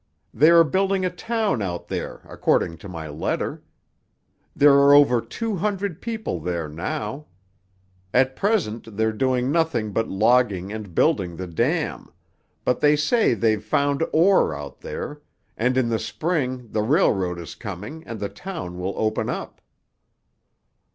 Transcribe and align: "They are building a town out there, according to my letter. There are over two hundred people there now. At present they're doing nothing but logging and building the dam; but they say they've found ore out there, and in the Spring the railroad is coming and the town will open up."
"They 0.33 0.49
are 0.49 0.63
building 0.63 1.05
a 1.05 1.11
town 1.11 1.61
out 1.61 1.87
there, 1.87 2.21
according 2.27 2.77
to 2.79 2.89
my 2.89 3.07
letter. 3.07 3.61
There 4.55 4.73
are 4.73 4.95
over 4.95 5.21
two 5.21 5.57
hundred 5.57 6.01
people 6.01 6.39
there 6.39 6.67
now. 6.67 7.27
At 8.11 8.35
present 8.35 8.97
they're 8.97 9.13
doing 9.13 9.51
nothing 9.51 9.91
but 9.91 10.07
logging 10.09 10.71
and 10.73 10.95
building 10.95 11.35
the 11.35 11.45
dam; 11.45 12.11
but 12.65 12.79
they 12.79 12.95
say 12.95 13.35
they've 13.35 13.63
found 13.63 14.03
ore 14.11 14.55
out 14.55 14.79
there, 14.81 15.21
and 15.55 15.77
in 15.77 15.89
the 15.89 15.99
Spring 15.99 16.69
the 16.71 16.81
railroad 16.81 17.37
is 17.37 17.53
coming 17.53 18.03
and 18.07 18.19
the 18.19 18.27
town 18.27 18.79
will 18.79 18.95
open 18.97 19.29
up." 19.29 19.61